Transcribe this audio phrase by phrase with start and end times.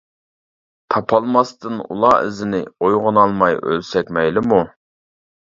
[0.93, 4.65] تاپالماستىن ئۇلار ئىزىنى، ئويغىنالماي ئۆلسەك مەيلىمۇ.